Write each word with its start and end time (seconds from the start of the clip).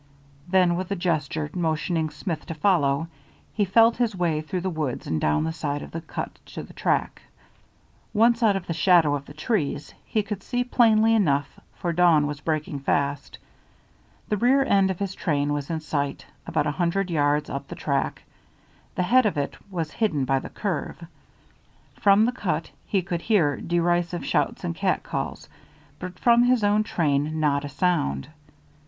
Then 0.47 0.73
with 0.77 0.89
a 0.89 0.95
gesture 0.95 1.47
motioning 1.53 2.09
Smith 2.09 2.47
to 2.47 2.55
follow, 2.55 3.07
he 3.53 3.65
felt 3.65 3.97
his 3.97 4.15
way 4.15 4.41
through 4.41 4.61
the 4.61 4.69
woods 4.71 5.05
and 5.05 5.21
down 5.21 5.43
the 5.43 5.53
side 5.53 5.83
of 5.83 5.91
the 5.91 6.01
cut 6.01 6.39
to 6.47 6.63
the 6.63 6.73
track. 6.73 7.21
Once 8.11 8.41
out 8.41 8.55
of 8.55 8.65
the 8.65 8.73
shadow 8.73 9.13
of 9.13 9.27
the 9.27 9.35
trees 9.35 9.93
he 10.03 10.23
could 10.23 10.41
see 10.41 10.63
plainly 10.63 11.13
enough, 11.13 11.59
for 11.75 11.93
dawn 11.93 12.25
was 12.25 12.41
breaking 12.41 12.79
fast. 12.79 13.37
The 14.27 14.37
rear 14.37 14.63
end 14.63 14.89
of 14.89 14.97
his 14.97 15.13
train 15.13 15.53
was 15.53 15.69
in 15.69 15.81
sight, 15.81 16.25
about 16.47 16.65
a 16.65 16.71
hundred 16.71 17.11
yards 17.11 17.47
up 17.47 17.67
the 17.67 17.75
track; 17.75 18.23
the 18.95 19.03
head 19.03 19.27
of 19.27 19.37
it 19.37 19.55
was 19.69 19.91
hidden 19.91 20.25
by 20.25 20.39
the 20.39 20.49
curve. 20.49 21.05
From 21.99 22.25
the 22.25 22.31
cut 22.31 22.71
he 22.87 23.03
could 23.03 23.21
hear 23.21 23.57
derisive 23.61 24.25
shouts 24.25 24.63
and 24.63 24.73
cat 24.73 25.03
calls, 25.03 25.47
but 25.99 26.17
from 26.17 26.41
his 26.41 26.63
own 26.63 26.81
train 26.81 27.39
not 27.39 27.63
a 27.63 27.69
sound. 27.69 28.29